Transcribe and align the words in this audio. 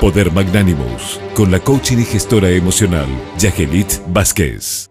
Poder 0.00 0.32
Magnánimos, 0.32 1.20
con 1.34 1.50
la 1.50 1.60
coaching 1.60 1.98
y 1.98 2.04
gestora 2.06 2.48
emocional, 2.48 3.06
Yagelit 3.36 3.98
Vázquez. 4.06 4.88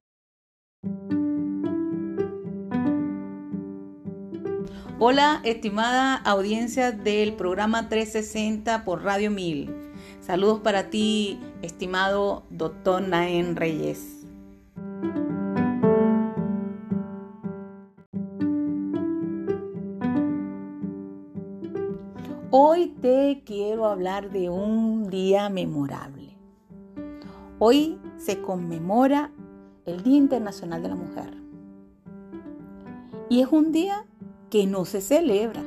Hola, 5.00 5.42
estimada 5.44 6.14
audiencia 6.14 6.92
del 6.92 7.34
programa 7.34 7.90
360 7.90 8.86
por 8.86 9.04
Radio 9.04 9.32
1000. 9.32 9.74
Saludos 10.22 10.60
para 10.60 10.92
ti, 10.92 11.40
estimado 11.64 12.46
doctor 12.52 13.02
Naén 13.02 13.56
Reyes. 13.56 14.19
Hoy 22.52 22.96
te 23.00 23.44
quiero 23.46 23.86
hablar 23.86 24.32
de 24.32 24.50
un 24.50 25.08
día 25.08 25.50
memorable. 25.50 26.36
Hoy 27.60 28.00
se 28.18 28.42
conmemora 28.42 29.32
el 29.86 30.02
Día 30.02 30.18
Internacional 30.18 30.82
de 30.82 30.90
la 30.90 30.96
Mujer. 30.96 31.38
Y 33.30 33.42
es 33.42 33.50
un 33.52 33.72
día 33.72 34.08
que 34.50 34.66
no 34.66 34.86
se 34.86 35.00
celebra. 35.00 35.62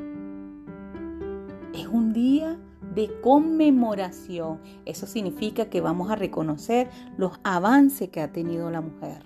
Es 1.73 1.87
un 1.87 2.13
día 2.13 2.59
de 2.97 3.13
conmemoración. 3.21 4.59
Eso 4.85 5.07
significa 5.07 5.71
que 5.71 5.81
vamos 5.81 6.11
a 6.11 6.17
reconocer 6.17 6.91
los 7.17 7.39
avances 7.45 8.09
que 8.09 8.21
ha 8.21 8.33
tenido 8.33 8.73
la 8.73 8.81
mujer. 8.81 9.23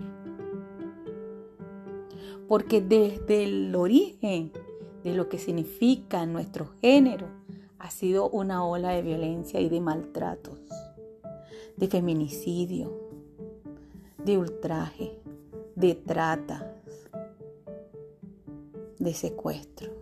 Porque 2.48 2.82
desde 2.82 3.44
el 3.44 3.74
origen 3.74 4.52
de 5.04 5.14
lo 5.14 5.30
que 5.30 5.38
significa 5.38 6.26
nuestro 6.26 6.74
género, 6.82 7.45
ha 7.86 7.90
sido 7.90 8.28
una 8.30 8.64
ola 8.64 8.88
de 8.88 9.02
violencia 9.02 9.60
y 9.60 9.68
de 9.68 9.80
maltratos, 9.80 10.58
de 11.76 11.86
feminicidio, 11.86 12.90
de 14.24 14.38
ultraje, 14.38 15.16
de 15.76 15.94
trata, 15.94 16.74
de 18.98 19.14
secuestro, 19.14 19.92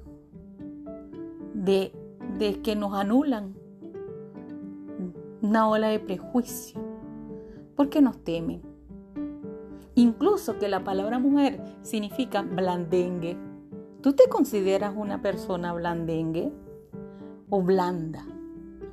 de, 1.52 1.92
de 2.38 2.62
que 2.62 2.74
nos 2.74 2.94
anulan, 2.94 3.54
una 5.42 5.69
ola 5.69 5.88
de 5.88 5.98
prejuicio, 5.98 6.80
porque 7.76 8.00
nos 8.00 8.16
temen. 8.24 8.62
Incluso 9.94 10.58
que 10.58 10.69
la 10.69 10.82
palabra 10.84 11.19
mujer 11.19 11.62
significa 11.82 12.41
blandengue. 12.41 13.36
¿Tú 14.00 14.14
te 14.14 14.26
consideras 14.30 14.94
una 14.96 15.20
persona 15.20 15.74
blandengue? 15.74 16.50
O 17.55 17.62
blanda. 17.62 18.27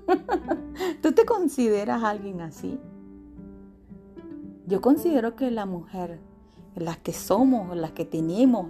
¿Tú 1.02 1.14
te 1.14 1.26
consideras 1.26 2.04
alguien 2.04 2.42
así? 2.42 2.80
Yo 4.68 4.82
considero 4.82 5.36
que 5.36 5.50
la 5.50 5.66
mujer, 5.66 6.20
las 6.76 6.98
que 6.98 7.12
somos, 7.12 7.76
las 7.76 7.92
que 7.94 8.06
tenemos 8.06 8.68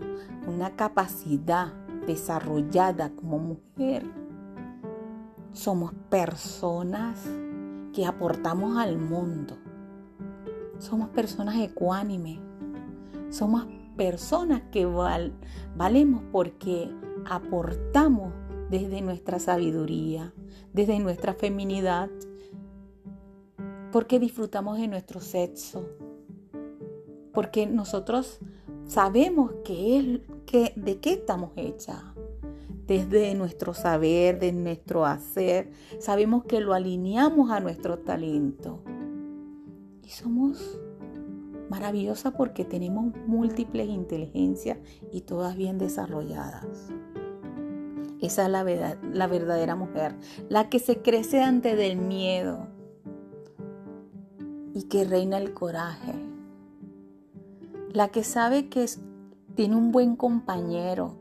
una 0.47 0.77
capacidad 0.77 1.73
desarrollada 2.07 3.09
como 3.09 3.37
mujer, 3.37 4.09
somos 5.51 5.91
personas 6.09 7.19
que 7.91 8.05
aportamos 8.05 8.77
al 8.77 8.97
mundo. 8.97 9.57
Somos 10.79 11.09
personas 11.09 11.57
ecuánimes. 11.57 12.39
Somos 13.29 13.65
personas 13.97 14.61
que 14.71 14.85
valemos 15.75 16.23
porque 16.31 16.89
aportamos 17.29 18.31
desde 18.71 19.01
nuestra 19.01 19.37
sabiduría, 19.37 20.33
desde 20.71 20.97
nuestra 20.99 21.33
feminidad, 21.33 22.09
porque 23.91 24.17
disfrutamos 24.17 24.79
de 24.79 24.87
nuestro 24.87 25.19
sexo, 25.19 25.85
porque 27.33 27.67
nosotros 27.67 28.39
sabemos 28.85 29.51
que 29.65 30.21
que, 30.45 30.73
de 30.77 30.99
qué 30.99 31.13
estamos 31.13 31.51
hechas. 31.57 32.01
Desde 32.87 33.35
nuestro 33.35 33.73
saber, 33.73 34.39
de 34.39 34.51
nuestro 34.51 35.05
hacer, 35.05 35.71
sabemos 35.99 36.43
que 36.45 36.59
lo 36.59 36.73
alineamos 36.73 37.51
a 37.51 37.59
nuestro 37.59 37.99
talento. 37.99 38.81
Y 40.03 40.09
somos 40.09 40.79
maravillosas 41.69 42.33
porque 42.33 42.65
tenemos 42.65 43.13
múltiples 43.27 43.87
inteligencias 43.87 44.77
y 45.11 45.21
todas 45.21 45.55
bien 45.55 45.77
desarrolladas. 45.77 46.91
Esa 48.21 48.45
es 48.45 48.51
la, 48.51 48.63
la 49.13 49.27
verdadera 49.27 49.75
mujer, 49.75 50.15
la 50.47 50.69
que 50.69 50.79
se 50.79 51.01
crece 51.01 51.41
ante 51.41 51.75
del 51.75 51.97
miedo 51.97 52.67
y 54.73 54.83
que 54.83 55.03
reina 55.03 55.37
el 55.37 55.53
coraje. 55.53 56.13
La 57.91 58.09
que 58.09 58.23
sabe 58.23 58.69
que 58.69 58.85
tiene 59.55 59.75
un 59.75 59.91
buen 59.91 60.15
compañero 60.15 61.15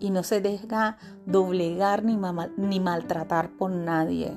y 0.00 0.10
no 0.10 0.22
se 0.22 0.40
deja 0.40 0.96
doblegar 1.26 2.04
ni, 2.04 2.18
ni 2.56 2.80
maltratar 2.80 3.50
por 3.50 3.70
nadie. 3.70 4.32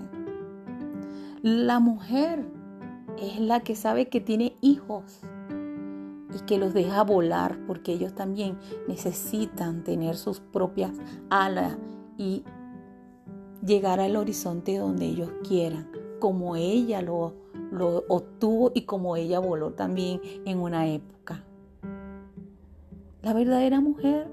La 1.44 1.80
mujer 1.80 2.46
es 3.20 3.40
la 3.40 3.62
que 3.62 3.76
sabe 3.76 4.10
que 4.10 4.22
tiene 4.22 4.56
hijos 4.62 5.22
y 6.36 6.40
que 6.46 6.58
los 6.58 6.74
deja 6.74 7.04
volar 7.04 7.58
porque 7.68 7.94
ellos 7.94 8.14
también 8.14 8.58
necesitan 8.88 9.84
tener 9.84 10.18
sus 10.18 10.40
propias 10.40 10.92
alas 11.30 11.78
y 12.18 12.44
llegar 13.66 14.00
al 14.00 14.16
horizonte 14.16 14.78
donde 14.78 15.06
ellos 15.06 15.32
quieran, 15.48 15.90
como 16.20 16.56
ella 16.56 17.02
lo, 17.02 17.34
lo 17.72 18.04
obtuvo 18.08 18.72
y 18.74 18.84
como 18.84 19.16
ella 19.16 19.40
voló 19.40 19.72
también 19.74 20.22
en 20.46 20.60
una 20.60 20.88
época. 20.88 21.44
La 23.22 23.34
verdadera 23.34 23.82
mujer 23.82 24.28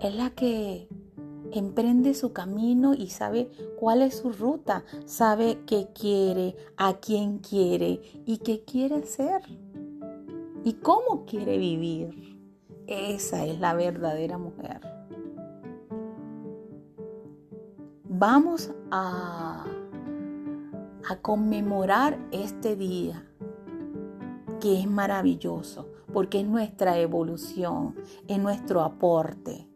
es 0.00 0.14
la 0.14 0.30
que 0.30 0.88
emprende 1.52 2.14
su 2.14 2.32
camino 2.32 2.94
y 2.94 3.08
sabe 3.08 3.50
cuál 3.78 4.02
es 4.02 4.16
su 4.16 4.32
ruta, 4.32 4.84
sabe 5.04 5.58
qué 5.66 5.88
quiere, 5.94 6.56
a 6.76 6.94
quién 6.94 7.38
quiere 7.38 8.00
y 8.24 8.38
qué 8.38 8.62
quiere 8.64 8.96
hacer 8.96 9.42
y 10.64 10.74
cómo 10.74 11.24
quiere 11.26 11.58
vivir. 11.58 12.38
Esa 12.86 13.44
es 13.46 13.60
la 13.60 13.74
verdadera 13.74 14.38
mujer. 14.38 14.91
Vamos 18.22 18.70
a, 18.92 19.64
conmemorar 21.22 22.18
este 22.30 22.76
día 22.76 23.26
que 24.60 24.78
es 24.78 24.88
maravilloso 24.88 25.90
porque 26.12 26.40
es 26.40 26.46
nuestra 26.46 26.98
evolución, 26.98 27.96
es 28.28 28.38
nuestro 28.38 28.82
aporte. 28.82 29.68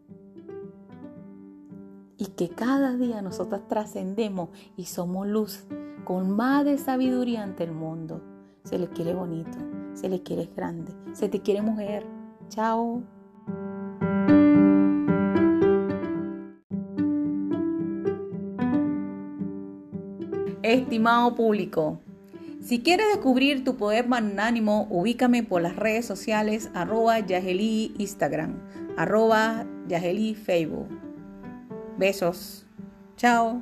Y 2.17 2.27
que 2.37 2.49
cada 2.49 2.95
día 2.95 3.21
nosotros 3.21 3.67
trascendemos 3.67 4.49
y 4.77 4.85
somos 4.85 5.27
luz 5.27 5.65
con 6.05 6.31
más 6.31 6.63
de 6.63 6.77
sabiduría 6.77 7.43
ante 7.43 7.65
el 7.65 7.73
mundo. 7.73 8.21
Se 8.63 8.79
le 8.79 8.87
quiere 8.87 9.13
bonito, 9.13 9.57
se 9.93 10.07
le 10.07 10.23
quiere 10.23 10.49
grande, 10.55 10.93
se 11.11 11.27
te 11.27 11.41
quiere 11.41 11.61
mujer. 11.61 12.05
Chao. 12.47 13.16
Estimado 20.67 21.33
público, 21.33 22.01
si 22.59 22.81
quieres 22.81 23.07
descubrir 23.13 23.63
tu 23.63 23.77
poder 23.77 24.09
magnánimo, 24.09 24.85
ubícame 24.89 25.41
por 25.41 25.61
las 25.61 25.77
redes 25.77 26.05
sociales 26.05 26.69
arroba 26.73 27.19
Yaheli 27.19 27.93
Instagram, 27.97 28.59
arroba 28.97 29.65
Facebook. 30.35 30.89
Besos. 31.97 32.65
Chao. 33.15 33.61